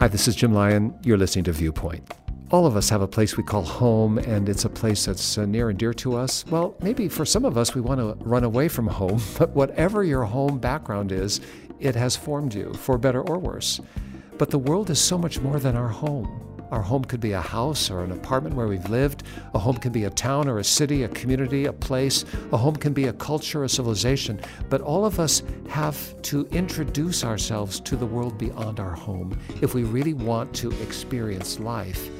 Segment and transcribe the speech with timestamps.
[0.00, 0.96] Hi, this is Jim Lyon.
[1.02, 2.14] You're listening to Viewpoint.
[2.52, 5.44] All of us have a place we call home, and it's a place that's uh,
[5.44, 6.46] near and dear to us.
[6.46, 10.04] Well, maybe for some of us, we want to run away from home, but whatever
[10.04, 11.40] your home background is,
[11.80, 13.80] it has formed you, for better or worse.
[14.38, 16.47] But the world is so much more than our home.
[16.70, 19.22] Our home could be a house or an apartment where we've lived.
[19.54, 22.24] A home can be a town or a city, a community, a place.
[22.52, 24.40] A home can be a culture, a civilization.
[24.68, 29.74] But all of us have to introduce ourselves to the world beyond our home if
[29.74, 32.10] we really want to experience life.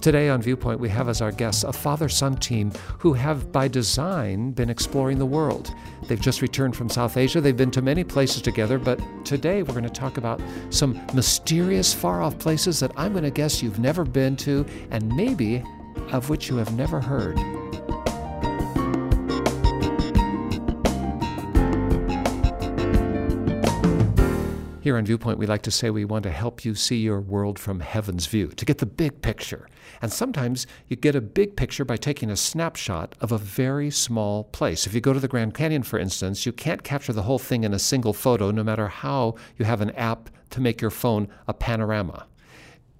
[0.00, 3.68] Today on Viewpoint, we have as our guests a father son team who have, by
[3.68, 5.74] design, been exploring the world.
[6.08, 7.38] They've just returned from South Asia.
[7.38, 10.40] They've been to many places together, but today we're going to talk about
[10.70, 15.06] some mysterious, far off places that I'm going to guess you've never been to and
[15.14, 15.62] maybe
[16.12, 17.38] of which you have never heard.
[24.82, 27.58] Here on Viewpoint, we like to say we want to help you see your world
[27.58, 29.68] from heaven's view, to get the big picture.
[30.00, 34.44] And sometimes you get a big picture by taking a snapshot of a very small
[34.44, 34.86] place.
[34.86, 37.64] If you go to the Grand Canyon, for instance, you can't capture the whole thing
[37.64, 41.28] in a single photo, no matter how you have an app to make your phone
[41.46, 42.26] a panorama.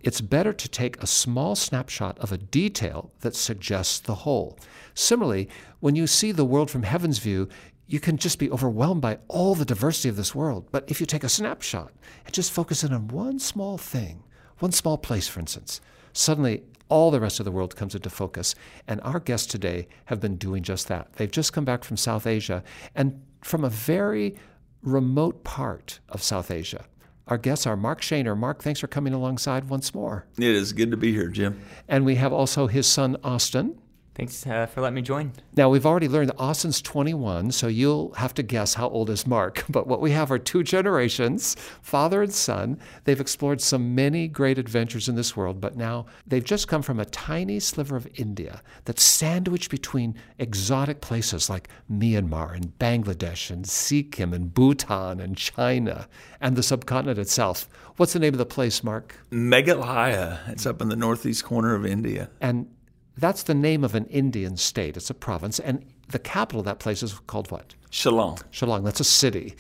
[0.02, 4.58] It's better to take a small snapshot of a detail that suggests the whole.
[4.94, 5.48] Similarly,
[5.80, 7.48] when you see the world from heaven's view,
[7.90, 10.68] you can just be overwhelmed by all the diversity of this world.
[10.70, 11.92] But if you take a snapshot
[12.24, 14.22] and just focus in on one small thing,
[14.60, 15.80] one small place, for instance,
[16.12, 18.54] suddenly all the rest of the world comes into focus.
[18.86, 21.14] And our guests today have been doing just that.
[21.14, 22.62] They've just come back from South Asia
[22.94, 24.36] and from a very
[24.84, 26.84] remote part of South Asia.
[27.26, 28.36] Our guests are Mark Shaner.
[28.36, 30.26] Mark, thanks for coming alongside once more.
[30.38, 31.60] It is good to be here, Jim.
[31.88, 33.79] And we have also his son, Austin.
[34.20, 35.32] Thanks uh, for letting me join.
[35.56, 39.26] Now, we've already learned that Austin's 21, so you'll have to guess how old is
[39.26, 39.64] Mark.
[39.70, 42.78] But what we have are two generations, father and son.
[43.04, 47.00] They've explored some many great adventures in this world, but now they've just come from
[47.00, 53.66] a tiny sliver of India that's sandwiched between exotic places like Myanmar and Bangladesh and
[53.66, 56.08] Sikkim and Bhutan and China
[56.42, 57.70] and the subcontinent itself.
[57.96, 59.16] What's the name of the place, Mark?
[59.30, 60.46] Meghalaya.
[60.50, 62.28] It's up in the northeast corner of India.
[62.40, 62.66] And
[63.16, 64.96] that's the name of an Indian state.
[64.96, 65.58] It's a province.
[65.58, 67.74] And the capital of that place is called what?
[67.90, 68.42] Shillong.
[68.52, 68.84] Shillong.
[68.84, 69.54] That's a city.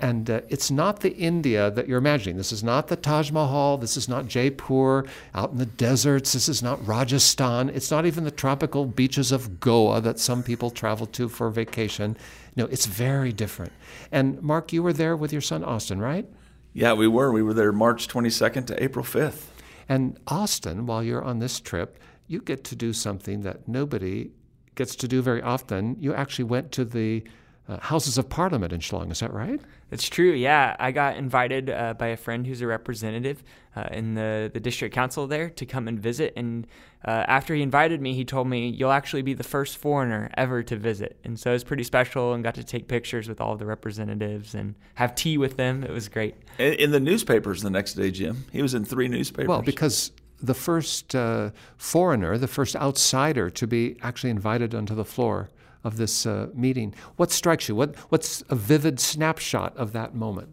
[0.00, 2.36] And uh, it's not the India that you're imagining.
[2.36, 3.78] This is not the Taj Mahal.
[3.78, 5.04] This is not Jaipur
[5.34, 6.32] out in the deserts.
[6.34, 7.70] This is not Rajasthan.
[7.70, 12.16] It's not even the tropical beaches of Goa that some people travel to for vacation.
[12.54, 13.72] No, it's very different.
[14.12, 16.26] And Mark, you were there with your son Austin, right?
[16.74, 17.32] Yeah, we were.
[17.32, 19.46] We were there March 22nd to April 5th.
[19.88, 24.30] And Austin, while you're on this trip, you get to do something that nobody
[24.74, 25.96] gets to do very often.
[25.98, 27.24] You actually went to the
[27.68, 29.60] uh, Houses of Parliament in Shillong, is that right?
[29.90, 30.74] It's true, yeah.
[30.78, 33.42] I got invited uh, by a friend who's a representative
[33.76, 36.32] uh, in the, the district council there to come and visit.
[36.36, 36.66] And
[37.04, 40.62] uh, after he invited me, he told me, You'll actually be the first foreigner ever
[40.62, 41.18] to visit.
[41.24, 44.54] And so it was pretty special and got to take pictures with all the representatives
[44.54, 45.84] and have tea with them.
[45.84, 46.36] It was great.
[46.58, 48.46] In, in the newspapers the next day, Jim.
[48.50, 49.48] He was in three newspapers.
[49.48, 55.04] Well, because the first uh, foreigner, the first outsider to be actually invited onto the
[55.04, 55.50] floor
[55.84, 56.94] of this uh, meeting.
[57.16, 57.74] What strikes you?
[57.74, 60.50] What, what's a vivid snapshot of that moment?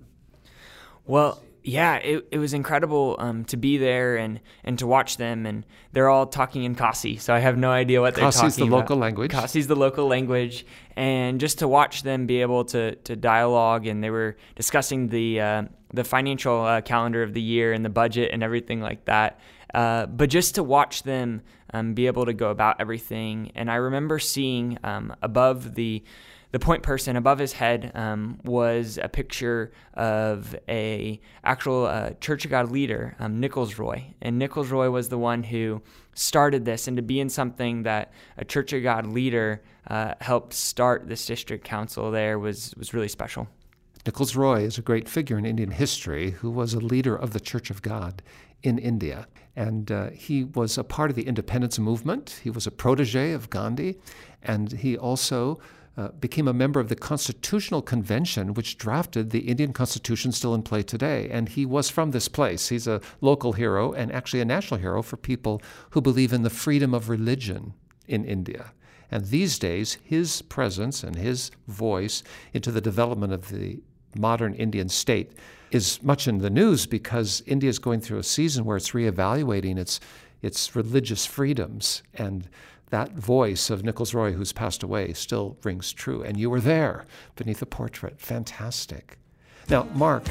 [1.05, 5.45] Well, yeah, it, it was incredible um, to be there and, and to watch them.
[5.45, 8.45] And they're all talking in Khasi, so I have no idea what they're talking about.
[8.45, 9.31] Khasi's the local language.
[9.31, 10.65] Khasi's the local language.
[10.95, 15.41] And just to watch them be able to, to dialogue, and they were discussing the,
[15.41, 19.39] uh, the financial uh, calendar of the year and the budget and everything like that.
[19.73, 21.41] Uh, but just to watch them
[21.73, 23.51] um, be able to go about everything.
[23.55, 26.03] And I remember seeing um, above the
[26.55, 32.45] the point person above his head um, was a picture of a actual uh, Church
[32.45, 35.81] of God leader, um, Nichols Roy, and Nichols Roy was the one who
[36.13, 40.53] started this, and to be in something that a Church of God leader uh, helped
[40.53, 43.49] start this district council there was was really special.
[44.05, 47.41] Nichols Roy is a great figure in Indian history who was a leader of the
[47.41, 48.23] Church of God
[48.63, 49.27] in India.
[49.57, 52.39] And uh, he was a part of the independence movement.
[52.43, 53.97] He was a protege of Gandhi.
[54.43, 55.59] And he also
[55.97, 60.61] uh, became a member of the Constitutional Convention, which drafted the Indian Constitution still in
[60.61, 61.29] play today.
[61.29, 62.69] And he was from this place.
[62.69, 65.61] He's a local hero and actually a national hero for people
[65.91, 67.73] who believe in the freedom of religion
[68.07, 68.73] in India.
[69.09, 73.79] And these days, his presence and his voice into the development of the
[74.17, 75.33] modern Indian state
[75.71, 79.77] is much in the news because India is going through a season where it's reevaluating
[79.77, 79.99] its
[80.41, 82.47] its religious freedoms and
[82.95, 86.23] that voice of Nichols Roy, who's passed away, still rings true.
[86.23, 87.03] And you were there
[87.35, 88.21] beneath the portrait.
[88.21, 89.17] Fantastic.
[89.69, 90.23] Now, Mark,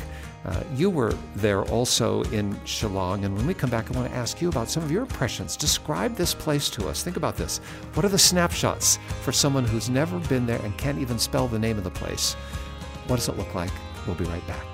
[0.46, 4.16] uh, you were there also in Shillong, and when we come back, I want to
[4.16, 5.58] ask you about some of your impressions.
[5.58, 7.02] Describe this place to us.
[7.02, 7.58] Think about this.
[7.92, 11.58] What are the snapshots for someone who's never been there and can't even spell the
[11.58, 12.32] name of the place?
[13.08, 13.72] What does it look like?
[14.06, 14.73] We'll be right back.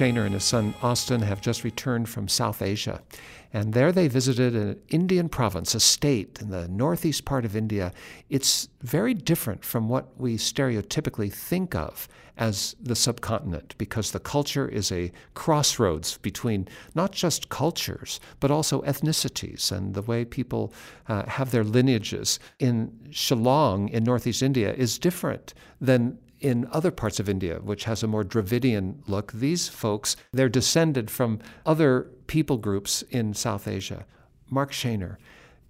[0.00, 3.02] Shaner and his son Austin have just returned from South Asia.
[3.52, 7.92] And there they visited an Indian province, a state in the northeast part of India.
[8.30, 12.08] It's very different from what we stereotypically think of
[12.38, 18.80] as the subcontinent because the culture is a crossroads between not just cultures, but also
[18.82, 20.72] ethnicities and the way people
[21.08, 22.38] uh, have their lineages.
[22.58, 28.02] In Shillong in northeast India is different than in other parts of India, which has
[28.02, 34.06] a more Dravidian look, these folks, they're descended from other people groups in South Asia.
[34.48, 35.16] Mark Shaner,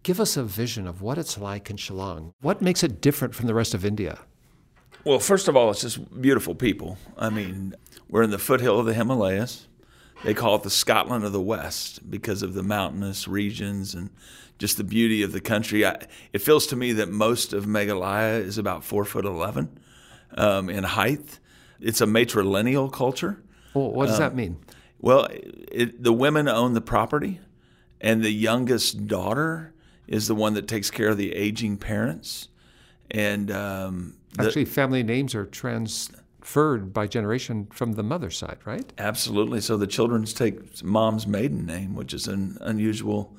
[0.03, 2.33] give us a vision of what it's like in Shillong.
[2.41, 4.21] What makes it different from the rest of India?
[5.05, 6.99] Well, first of all, it's just beautiful people.
[7.17, 7.75] I mean,
[8.09, 9.67] we're in the foothill of the Himalayas.
[10.25, 14.11] They call it the Scotland of the West because of the mountainous regions and
[14.59, 15.87] just the beauty of the country.
[15.87, 19.79] I, it feels to me that most of Meghalaya is about four foot eleven
[20.37, 21.39] um, in height.
[21.81, 23.43] It's a matrilineal culture.
[23.75, 24.57] Well, what does that um, mean?
[25.01, 27.41] Well, it, the women own the property,
[28.01, 29.73] and the youngest daughter
[30.07, 32.49] is the one that takes care of the aging parents.
[33.11, 38.93] And um, the, actually, family names are transferred by generation from the mother side, right?
[38.99, 39.61] Absolutely.
[39.61, 43.35] So the children take mom's maiden name, which is an unusual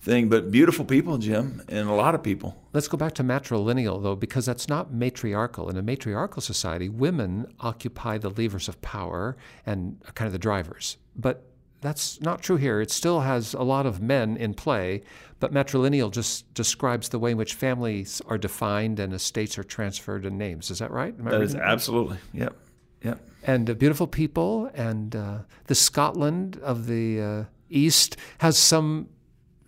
[0.00, 2.56] thing, but beautiful people, Jim, and a lot of people.
[2.72, 5.68] Let's go back to matrilineal, though, because that's not matriarchal.
[5.68, 10.38] In a matriarchal society, women occupy the levers of power and are kind of the
[10.38, 10.96] drivers.
[11.16, 11.44] But
[11.80, 12.80] that's not true here.
[12.80, 15.02] It still has a lot of men in play,
[15.40, 20.24] but matrilineal just describes the way in which families are defined and estates are transferred
[20.24, 20.70] and names.
[20.70, 21.16] Is that right?
[21.24, 22.18] That is absolutely.
[22.32, 22.56] Yep.
[23.02, 23.20] Yep.
[23.42, 29.08] And uh, beautiful people, and uh, the Scotland of the uh, East has some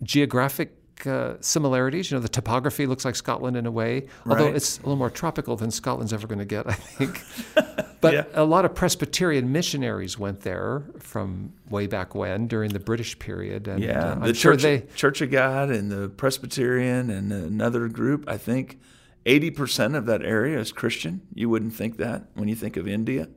[0.03, 0.75] geographic
[1.05, 2.11] uh, similarities.
[2.11, 4.55] You know, the topography looks like Scotland in a way, although right.
[4.55, 7.23] it's a little more tropical than Scotland's ever going to get, I think.
[8.01, 8.23] but yeah.
[8.33, 13.67] a lot of Presbyterian missionaries went there from way back when during the British period.
[13.67, 17.87] And, yeah, uh, the Church, sure they, Church of God and the Presbyterian and another
[17.87, 18.79] group, I think
[19.25, 21.21] 80% of that area is Christian.
[21.33, 23.29] You wouldn't think that when you think of India.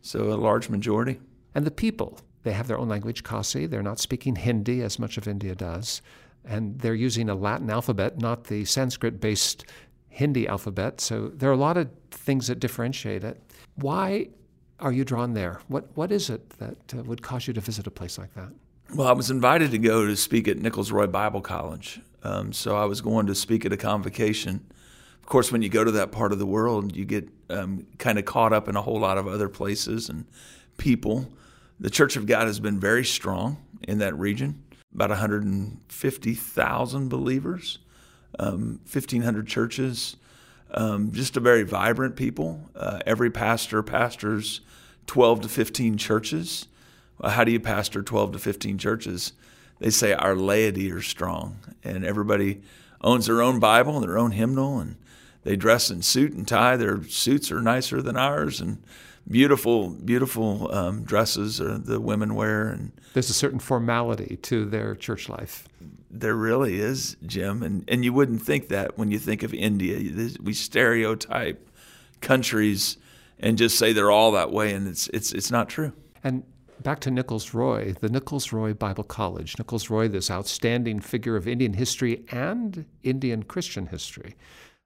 [0.00, 1.20] So a large majority.
[1.54, 3.66] And the people, they have their own language, Khasi.
[3.66, 6.02] They're not speaking Hindi as much of India does.
[6.44, 9.64] And they're using a Latin alphabet, not the Sanskrit based
[10.08, 11.00] Hindi alphabet.
[11.00, 13.40] So there are a lot of things that differentiate it.
[13.76, 14.28] Why
[14.82, 15.60] are you drawn there?
[15.68, 18.50] What what is it that uh, would cause you to visit a place like that?
[18.94, 22.76] Well, I was invited to go to speak at Nichols Roy Bible College, um, so
[22.76, 24.66] I was going to speak at a convocation.
[25.20, 28.18] Of course, when you go to that part of the world, you get um, kind
[28.18, 30.26] of caught up in a whole lot of other places and
[30.76, 31.32] people.
[31.82, 33.58] The Church of God has been very strong
[33.88, 34.62] in that region,
[34.94, 37.80] about 150,000 believers,
[38.38, 40.14] um, 1,500 churches,
[40.70, 42.70] um, just a very vibrant people.
[42.76, 44.60] Uh, every pastor pastors
[45.08, 46.68] 12 to 15 churches.
[47.18, 49.32] Well, how do you pastor 12 to 15 churches?
[49.80, 52.62] They say our laity are strong, and everybody
[53.00, 54.94] owns their own Bible and their own hymnal, and
[55.42, 56.76] they dress in suit and tie.
[56.76, 58.80] Their suits are nicer than ours, and
[59.28, 62.68] beautiful, beautiful um, dresses the women wear.
[62.68, 65.68] And there's a certain formality to their church life.
[66.10, 69.98] There really is, Jim, and and you wouldn't think that when you think of India.
[70.42, 71.68] We stereotype
[72.20, 72.98] countries
[73.38, 75.92] and just say they're all that way, and it's it's it's not true.
[76.22, 76.44] And
[76.82, 79.56] back to Nichols Roy, the Nichols Roy Bible College.
[79.58, 84.36] Nichols Roy, this outstanding figure of Indian history and Indian Christian history,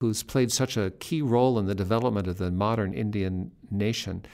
[0.01, 4.25] who's played such a key role in the development of the modern Indian nation.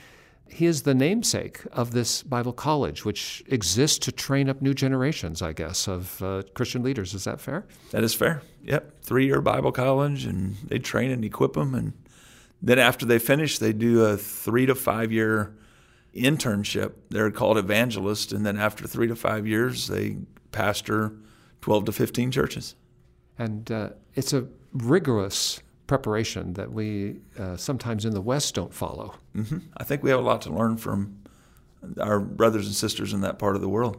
[0.49, 5.40] He is the namesake of this Bible college, which exists to train up new generations,
[5.40, 7.14] I guess, of uh, Christian leaders.
[7.14, 7.64] Is that fair?
[7.92, 8.42] That is fair.
[8.64, 9.02] Yep.
[9.02, 11.75] Three year Bible college, and they train and equip them.
[11.75, 11.92] And
[12.61, 15.57] then after they finish, they do a three to five year
[16.14, 16.92] internship.
[17.09, 20.19] They're called evangelists, and then after three to five years, they
[20.50, 21.14] pastor
[21.62, 22.75] 12 to 15 churches.
[23.38, 29.14] And uh, it's a rigorous preparation that we uh, sometimes in the West don't follow.
[29.36, 29.58] Mm-hmm.
[29.76, 31.18] I think we have a lot to learn from
[32.00, 33.98] our brothers and sisters in that part of the world.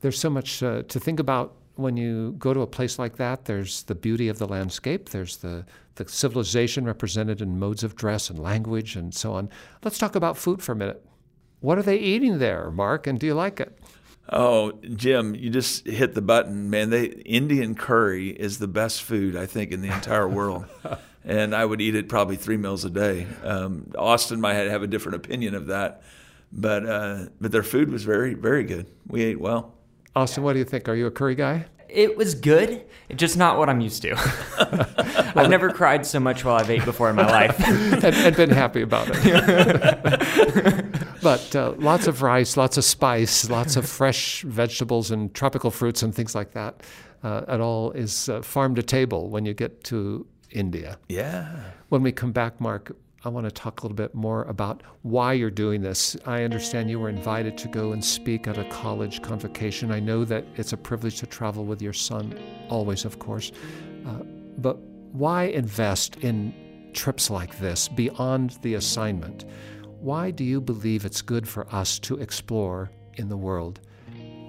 [0.00, 3.46] There's so much uh, to think about when you go to a place like that.
[3.46, 5.66] There's the beauty of the landscape, there's the,
[5.96, 9.48] the civilization represented in modes of dress and language and so on.
[9.82, 11.04] Let's talk about food for a minute.
[11.60, 13.78] What are they eating there, Mark, and do you like it?
[14.30, 16.90] Oh, Jim, you just hit the button, man.
[16.90, 20.64] They Indian curry is the best food I think in the entire world,
[21.24, 23.26] and I would eat it probably three meals a day.
[23.42, 26.02] Um, Austin might have a different opinion of that,
[26.50, 28.86] but uh, but their food was very very good.
[29.06, 29.74] We ate well.
[30.16, 30.88] Austin, what do you think?
[30.88, 31.66] Are you a curry guy?
[31.88, 34.16] It was good, just not what I'm used to.
[35.36, 38.50] I've never cried so much while I've ate before in my life, and, and been
[38.50, 40.93] happy about it.
[41.24, 46.02] But uh, lots of rice, lots of spice, lots of fresh vegetables and tropical fruits
[46.02, 46.82] and things like that.
[47.22, 50.98] Uh, it all is uh, farm to table when you get to India.
[51.08, 51.48] Yeah.
[51.88, 55.32] When we come back, Mark, I want to talk a little bit more about why
[55.32, 56.14] you're doing this.
[56.26, 59.90] I understand you were invited to go and speak at a college convocation.
[59.90, 62.38] I know that it's a privilege to travel with your son,
[62.68, 63.50] always, of course.
[64.06, 64.18] Uh,
[64.58, 64.76] but
[65.12, 66.52] why invest in
[66.92, 69.46] trips like this beyond the assignment?
[70.04, 73.80] Why do you believe it's good for us to explore in the world?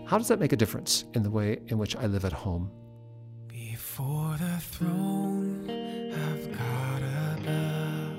[0.05, 2.69] How does that make a difference in the way in which I live at home?
[3.47, 5.69] Before the throne
[6.11, 7.01] of God
[7.37, 8.17] above,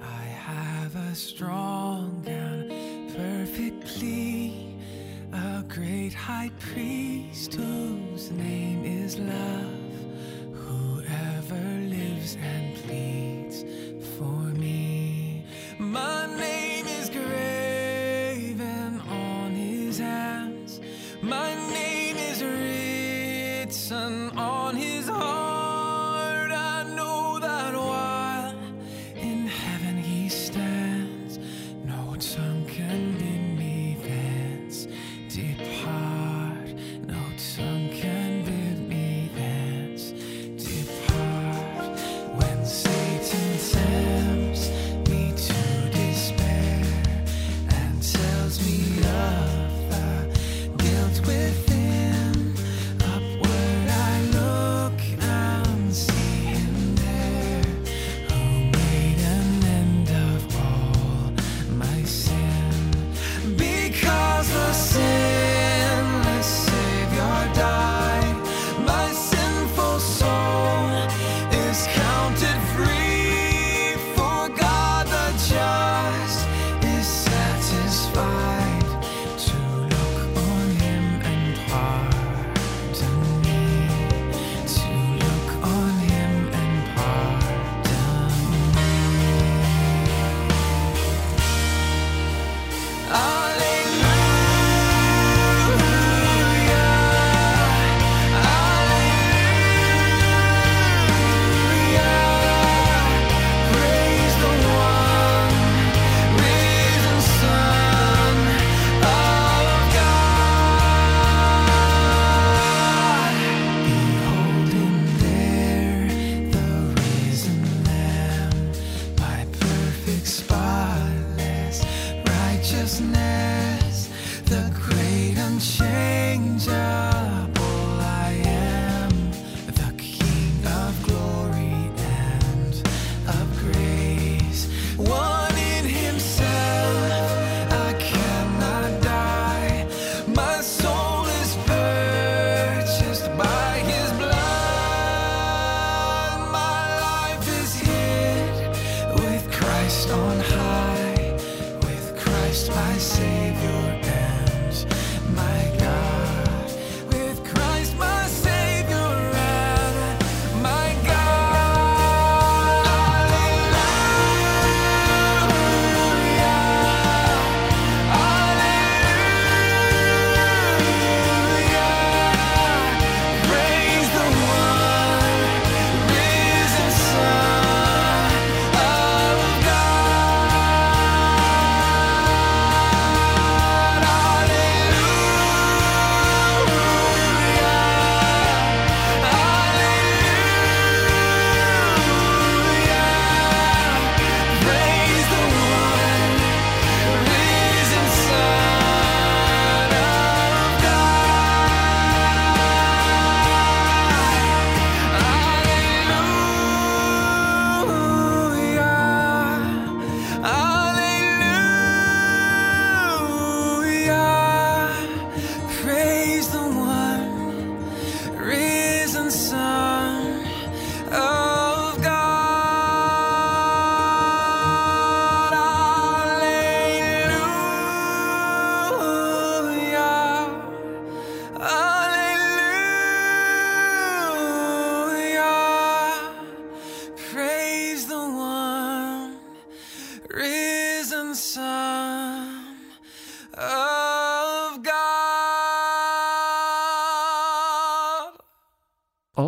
[0.00, 2.70] I have a strong and
[3.16, 4.78] perfect plea,
[5.32, 9.75] a great high priest whose name is love,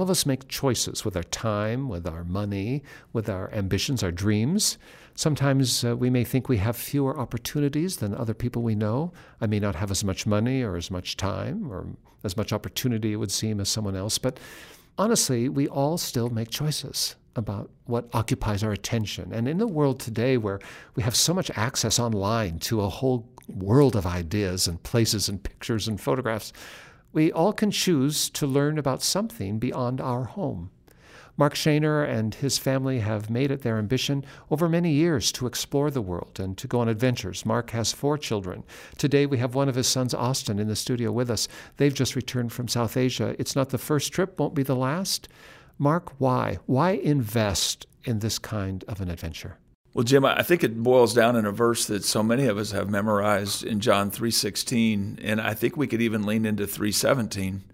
[0.08, 4.78] of us make choices with our time, with our money, with our ambitions, our dreams.
[5.14, 9.12] Sometimes uh, we may think we have fewer opportunities than other people we know.
[9.42, 11.86] I may not have as much money or as much time or
[12.24, 14.16] as much opportunity, it would seem, as someone else.
[14.16, 14.40] But
[14.96, 19.30] honestly, we all still make choices about what occupies our attention.
[19.32, 20.58] And in the world today, where
[20.96, 25.42] we have so much access online to a whole world of ideas and places and
[25.42, 26.54] pictures and photographs,
[27.12, 30.70] we all can choose to learn about something beyond our home.
[31.38, 35.88] Mark Shaner and his family have made it their ambition over many years to explore
[35.88, 37.46] the world and to go on adventures.
[37.46, 38.64] Mark has four children.
[38.96, 41.46] Today we have one of his sons, Austin, in the studio with us.
[41.76, 43.36] They've just returned from South Asia.
[43.38, 45.28] It's not the first trip, won't be the last.
[45.78, 46.58] Mark, why?
[46.66, 49.58] Why invest in this kind of an adventure?
[49.98, 52.70] Well, Jim, I think it boils down in a verse that so many of us
[52.70, 57.64] have memorized in John 3:16, and I think we could even lean into 3:17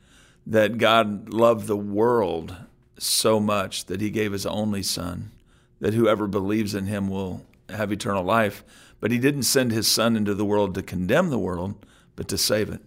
[0.47, 2.57] that God loved the world
[2.97, 5.33] so much that he gave his only son
[5.81, 8.65] that whoever believes in him will have eternal life,
[9.01, 11.75] but he didn't send his son into the world to condemn the world,
[12.17, 12.81] but to save it.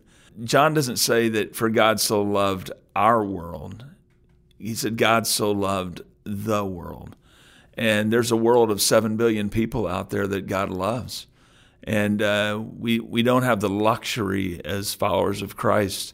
[0.43, 3.85] John doesn't say that for God so loved our world
[4.57, 7.15] he said, God so loved the world.
[7.77, 11.27] And there's a world of 7 billion people out there that God loves.
[11.83, 16.13] And uh, we, we don't have the luxury as followers of Christ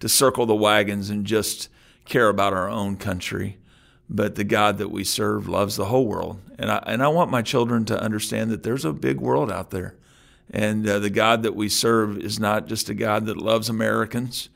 [0.00, 1.70] to circle the wagons and just
[2.04, 3.58] care about our own country.
[4.10, 6.40] But the God that we serve loves the whole world.
[6.58, 9.70] And I, and I want my children to understand that there's a big world out
[9.70, 9.94] there.
[10.50, 14.48] And uh, the God that we serve is not just a God that loves Americans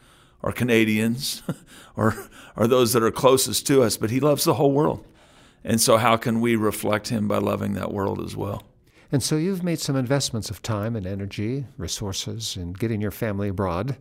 [0.42, 1.42] or Canadians
[1.96, 5.04] or, or those that are closest to us, but He loves the whole world.
[5.64, 8.64] And so, how can we reflect Him by loving that world as well?
[9.11, 13.48] And so, you've made some investments of time and energy, resources in getting your family
[13.48, 13.96] abroad.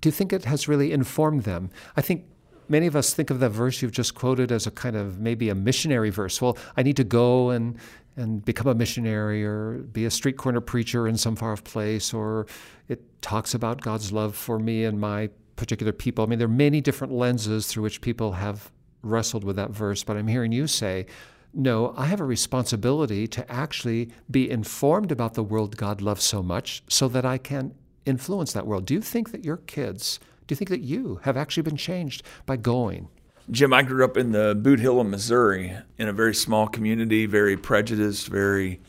[0.00, 1.70] Do you think it has really informed them?
[1.96, 2.24] I think
[2.68, 5.48] many of us think of that verse you've just quoted as a kind of maybe
[5.48, 6.40] a missionary verse.
[6.40, 7.78] Well, I need to go and
[8.16, 12.12] and become a missionary or be a street corner preacher in some far off place,
[12.12, 12.46] or
[12.88, 16.24] it talks about God's love for me and my particular people.
[16.24, 18.70] I mean, there are many different lenses through which people have
[19.02, 21.06] wrestled with that verse, but I'm hearing you say,
[21.54, 26.42] no, I have a responsibility to actually be informed about the world God loves so
[26.42, 27.74] much so that I can
[28.06, 28.86] influence that world.
[28.86, 32.22] Do you think that your kids, do you think that you have actually been changed
[32.46, 33.08] by going?
[33.50, 37.56] Jim, I grew up in the Bootheel of Missouri in a very small community, very
[37.56, 38.80] prejudiced, very,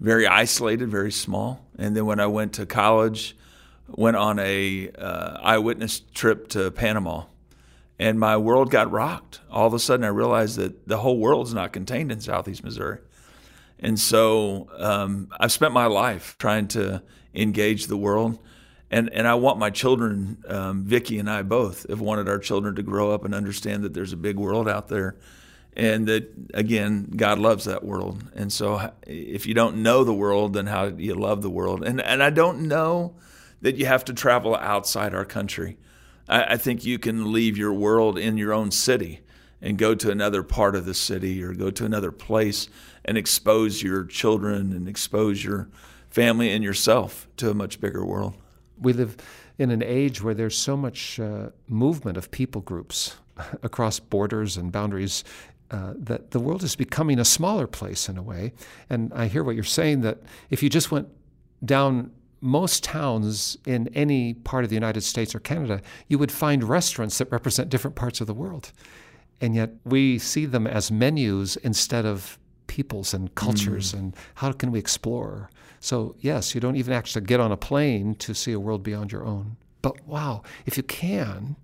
[0.00, 1.64] very isolated, very small.
[1.78, 3.36] And then when I went to college,
[3.88, 7.24] went on a uh, eyewitness trip to Panama,
[8.00, 9.40] and my world got rocked.
[9.50, 12.98] All of a sudden, I realized that the whole world's not contained in Southeast Missouri,
[13.78, 17.02] and so um, I've spent my life trying to
[17.34, 18.38] engage the world.
[18.92, 22.74] And, and I want my children, um, Vicky and I both, have wanted our children
[22.74, 25.14] to grow up and understand that there's a big world out there
[25.74, 30.52] and that again god loves that world and so if you don't know the world
[30.52, 33.14] then how do you love the world and and i don't know
[33.60, 35.76] that you have to travel outside our country.
[36.30, 39.20] I, I think you can leave your world in your own city
[39.60, 42.68] and go to another part of the city or go to another place
[43.04, 45.68] and expose your children and expose your
[46.08, 48.34] family and yourself to a much bigger world.
[48.78, 49.16] We live
[49.58, 53.16] in an age where there's so much uh, movement of people groups
[53.62, 55.24] across borders and boundaries
[55.70, 58.52] uh, that the world is becoming a smaller place in a way.
[58.88, 61.08] And I hear what you're saying that if you just went
[61.64, 62.10] down
[62.40, 67.18] most towns in any part of the United States or Canada, you would find restaurants
[67.18, 68.72] that represent different parts of the world.
[69.40, 73.98] And yet we see them as menus instead of peoples and cultures mm.
[73.98, 75.50] and how can we explore.
[75.80, 79.12] So, yes, you don't even actually get on a plane to see a world beyond
[79.12, 79.56] your own.
[79.82, 81.56] But wow, if you can,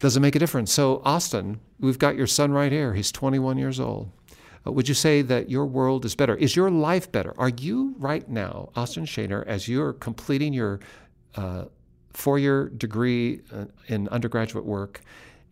[0.00, 0.72] does it make a difference?
[0.72, 2.94] So, Austin, we've got your son right here.
[2.94, 4.10] He's 21 years old.
[4.66, 6.34] Uh, would you say that your world is better?
[6.36, 7.34] Is your life better?
[7.38, 10.80] Are you right now, Austin Shaner, as you're completing your
[11.36, 11.64] uh,
[12.12, 15.00] four year degree uh, in undergraduate work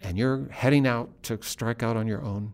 [0.01, 2.53] and you're heading out to strike out on your own?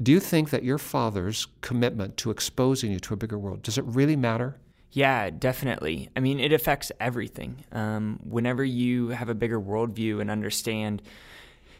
[0.00, 3.78] Do you think that your father's commitment to exposing you to a bigger world, does
[3.78, 4.56] it really matter?
[4.92, 6.08] Yeah, definitely.
[6.16, 7.64] I mean, it affects everything.
[7.72, 11.02] Um, whenever you have a bigger worldview and understand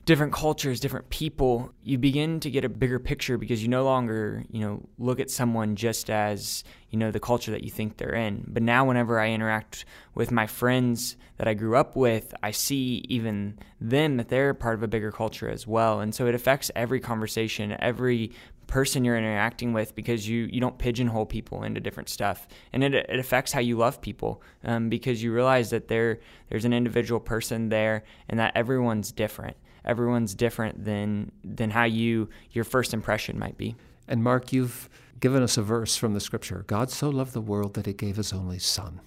[0.09, 4.43] different cultures, different people, you begin to get a bigger picture because you no longer,
[4.51, 8.15] you know, look at someone just as, you know, the culture that you think they're
[8.15, 8.43] in.
[8.49, 13.05] But now whenever I interact with my friends that I grew up with, I see
[13.11, 16.01] even them that they're part of a bigger culture as well.
[16.01, 18.33] And so it affects every conversation, every
[18.67, 22.49] person you're interacting with because you, you don't pigeonhole people into different stuff.
[22.73, 26.65] And it, it affects how you love people um, because you realize that there there's
[26.65, 32.65] an individual person there and that everyone's different everyone's different than than how you your
[32.65, 33.75] first impression might be.
[34.07, 34.89] And Mark, you've
[35.21, 36.65] given us a verse from the scripture.
[36.67, 39.01] God so loved the world that he gave his only son.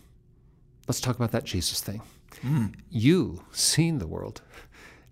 [0.88, 2.02] Let's talk about that Jesus thing.
[2.42, 2.74] Mm.
[2.90, 4.42] You seen the world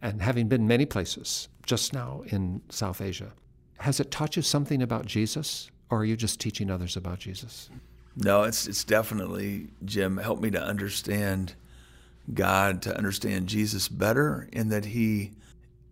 [0.01, 3.31] and having been many places just now in South Asia.
[3.79, 7.69] Has it taught you something about Jesus or are you just teaching others about Jesus?
[8.15, 11.55] No, it's it's definitely Jim helped me to understand
[12.33, 15.31] God, to understand Jesus better in that he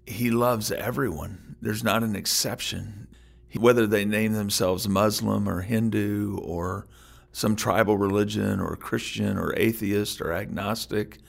[0.07, 1.57] he loves everyone.
[1.61, 3.07] There's not an exception.
[3.55, 6.87] Whether they name themselves Muslim or Hindu or
[7.31, 11.19] some tribal religion or Christian or atheist or agnostic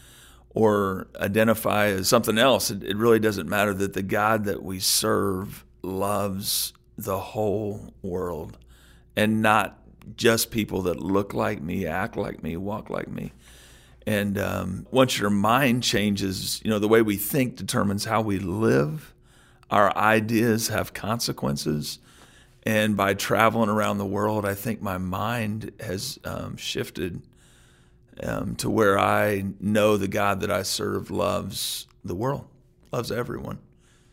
[0.50, 4.78] or identify as something else, it, it really doesn't matter that the God that we
[4.78, 8.58] serve loves the whole world
[9.16, 9.78] and not
[10.16, 13.32] just people that look like me, act like me, walk like me.
[14.08, 18.38] And um, once your mind changes, you know, the way we think determines how we
[18.38, 19.12] live.
[19.70, 21.98] Our ideas have consequences.
[22.62, 27.20] And by traveling around the world, I think my mind has um, shifted
[28.22, 32.48] um, to where I know the God that I serve loves the world,
[32.90, 33.58] loves everyone.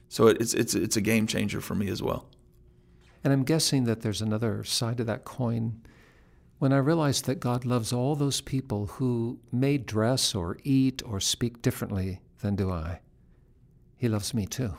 [0.10, 2.27] So it's it's it's a game changer for me as well.
[3.23, 5.81] And I'm guessing that there's another side to that coin.
[6.58, 11.20] When I realized that God loves all those people who may dress or eat or
[11.20, 13.02] speak differently than do I,
[13.98, 14.74] He loves me too.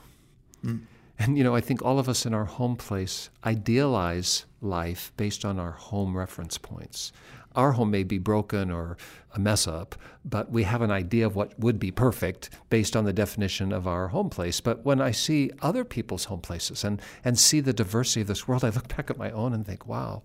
[0.65, 0.83] Mm.
[1.19, 5.45] And you know, I think all of us in our home place idealize life based
[5.45, 7.13] on our home reference points
[7.57, 8.97] our home may be broken or
[9.35, 13.05] a mess up, but we have an idea of what would be perfect based on
[13.05, 14.61] the definition of our home place.
[14.61, 18.47] But when I see other people's home places and, and see the diversity of this
[18.47, 20.23] world, I look back at my own and think, wow,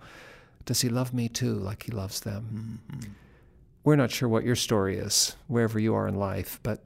[0.65, 2.81] does he love me too, like he loves them?
[2.91, 3.11] Mm-hmm.
[3.83, 6.83] We're not sure what your story is, wherever you are in life, but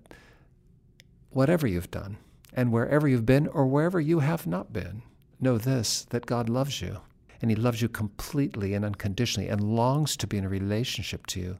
[1.29, 2.17] whatever you've done,
[2.53, 5.01] and wherever you've been or wherever you have not been,
[5.39, 7.01] know this that God loves you
[7.41, 11.39] and He loves you completely and unconditionally and longs to be in a relationship to
[11.39, 11.57] you.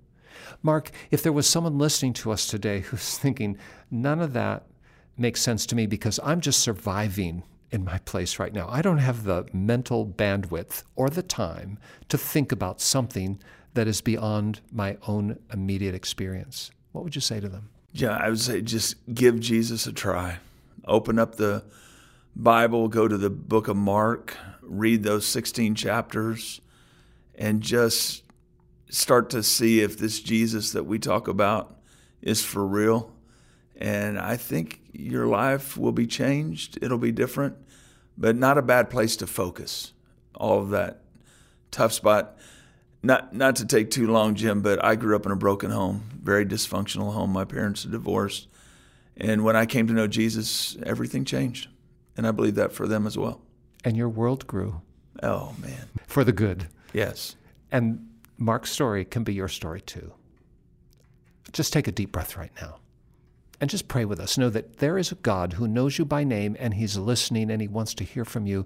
[0.63, 3.58] Mark, if there was someone listening to us today who's thinking,
[3.91, 4.65] none of that
[5.17, 8.67] makes sense to me because I'm just surviving in my place right now.
[8.69, 11.78] I don't have the mental bandwidth or the time
[12.10, 13.39] to think about something
[13.73, 16.71] that is beyond my own immediate experience.
[16.91, 17.69] What would you say to them?
[17.91, 20.38] Yeah, I would say just give Jesus a try.
[20.86, 21.63] Open up the
[22.36, 26.62] Bible, go to the book of Mark, read those 16 chapters,
[27.36, 28.23] and just
[28.89, 31.78] start to see if this Jesus that we talk about
[32.21, 33.14] is for real.
[33.78, 36.80] And I think your life will be changed.
[36.82, 37.58] It'll be different,
[38.18, 39.94] but not a bad place to focus.
[40.34, 41.02] All of that
[41.72, 42.38] tough spot.
[43.04, 46.10] Not not to take too long, Jim, but I grew up in a broken home,
[46.24, 47.32] very dysfunctional home.
[47.32, 48.48] My parents are divorced.
[49.18, 51.70] And when I came to know Jesus, everything changed.
[52.18, 53.42] And I believe that for them as well.
[53.84, 54.82] And your world grew.
[55.22, 55.88] Oh, man.
[56.08, 56.68] For the good.
[56.94, 57.36] Yes.
[57.72, 60.14] And Mark's story can be your story too.
[61.54, 62.80] Just take a deep breath right now
[63.60, 64.38] and just pray with us.
[64.38, 67.62] Know that there is a God who knows you by name and he's listening and
[67.62, 68.65] he wants to hear from you.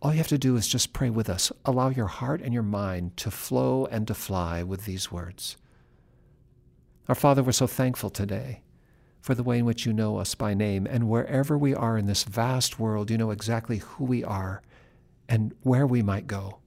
[0.00, 1.52] All you have to do is just pray with us.
[1.64, 5.56] Allow your heart and your mind to flow and to fly with these words.
[7.08, 8.62] Our Father, we're so thankful today
[9.20, 10.86] for the way in which you know us by name.
[10.86, 14.62] And wherever we are in this vast world, you know exactly who we are
[15.28, 16.58] and where we might go.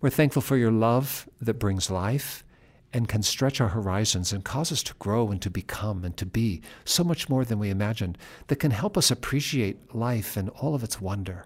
[0.00, 2.42] We're thankful for your love that brings life
[2.92, 6.26] and can stretch our horizons and cause us to grow and to become and to
[6.26, 10.74] be so much more than we imagined, that can help us appreciate life and all
[10.74, 11.44] of its wonder.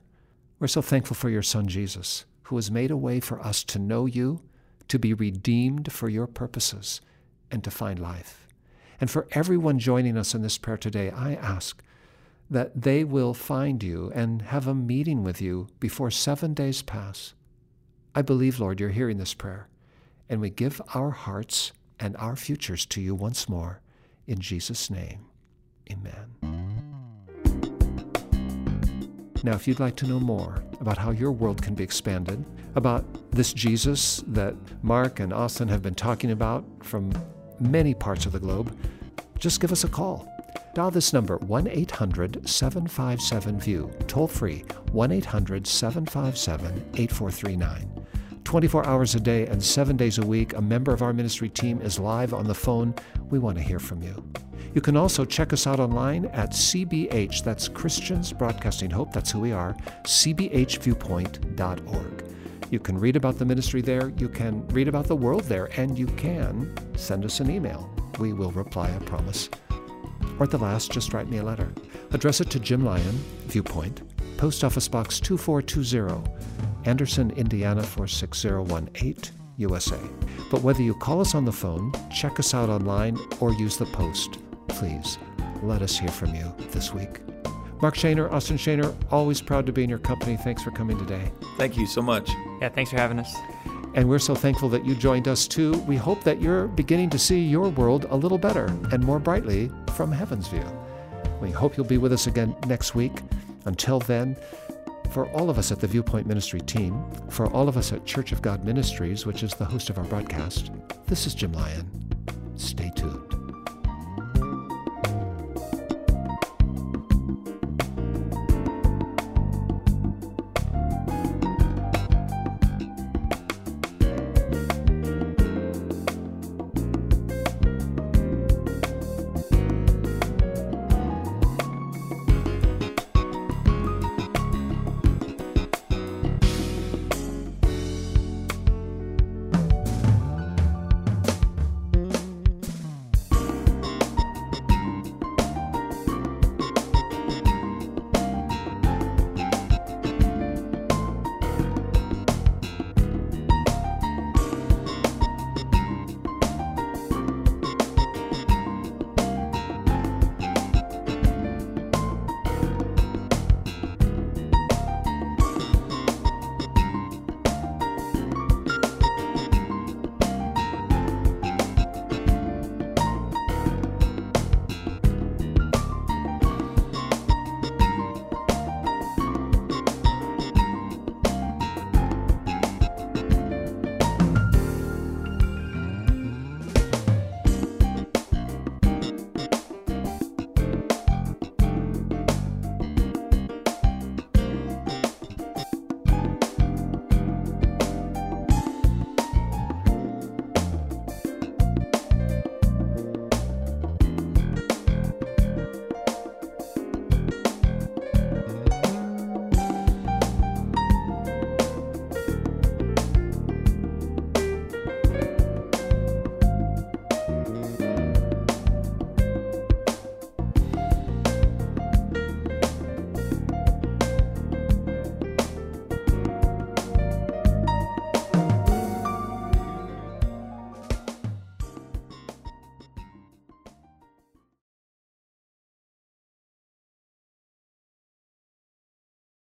[0.58, 3.78] We're so thankful for your Son, Jesus, who has made a way for us to
[3.78, 4.40] know you,
[4.88, 7.00] to be redeemed for your purposes,
[7.50, 8.46] and to find life.
[9.00, 11.82] And for everyone joining us in this prayer today, I ask
[12.48, 17.34] that they will find you and have a meeting with you before seven days pass.
[18.14, 19.68] I believe, Lord, you're hearing this prayer,
[20.28, 23.80] and we give our hearts and our futures to you once more.
[24.26, 25.26] In Jesus' name,
[25.90, 26.64] amen.
[29.42, 32.44] Now, if you'd like to know more about how your world can be expanded,
[32.76, 37.12] about this Jesus that Mark and Austin have been talking about from
[37.60, 38.76] many parts of the globe,
[39.38, 40.26] just give us a call.
[40.74, 48.03] Dial this number 1 800 757 VIEW, toll free 1 800 757 8439.
[48.44, 51.80] 24 hours a day and seven days a week, a member of our ministry team
[51.80, 52.94] is live on the phone.
[53.30, 54.24] We want to hear from you.
[54.74, 59.40] You can also check us out online at CBH, that's Christians Broadcasting Hope, that's who
[59.40, 62.24] we are, cbhviewpoint.org.
[62.70, 65.98] You can read about the ministry there, you can read about the world there, and
[65.98, 67.90] you can send us an email.
[68.18, 69.48] We will reply, I promise.
[70.38, 71.72] or at the last, just write me a letter.
[72.12, 74.02] Address it to Jim Lyon, Viewpoint,
[74.36, 76.28] Post Office Box 2420,
[76.84, 79.16] Anderson, Indiana 46018,
[79.58, 79.98] USA.
[80.50, 83.86] But whether you call us on the phone, check us out online, or use the
[83.86, 85.18] post, please
[85.62, 87.20] let us hear from you this week.
[87.80, 90.36] Mark Shaner, Austin Shaner, always proud to be in your company.
[90.36, 91.30] Thanks for coming today.
[91.56, 92.30] Thank you so much.
[92.60, 93.34] Yeah, thanks for having us.
[93.94, 95.72] And we're so thankful that you joined us too.
[95.80, 99.70] We hope that you're beginning to see your world a little better and more brightly
[99.94, 100.64] from heaven's view.
[101.40, 103.12] We hope you'll be with us again next week.
[103.66, 104.36] Until then,
[105.14, 108.32] for all of us at the Viewpoint Ministry team, for all of us at Church
[108.32, 110.72] of God Ministries, which is the host of our broadcast,
[111.06, 111.88] this is Jim Lyon.
[112.56, 113.43] Stay tuned.